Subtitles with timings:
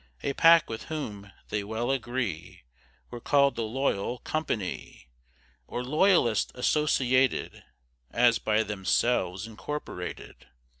[0.23, 2.63] A pack with whom they well agree,
[3.11, 5.09] Who're call'd the loyal company,
[5.67, 7.63] Or "Loyalists Associated,"
[8.09, 10.47] As by themselves incorporated.